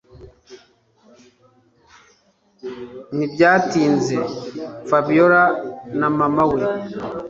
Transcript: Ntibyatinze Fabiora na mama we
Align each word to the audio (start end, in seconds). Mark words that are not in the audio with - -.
Ntibyatinze 3.15 4.15
Fabiora 4.89 5.43
na 5.99 6.07
mama 6.17 6.43
we 6.51 6.61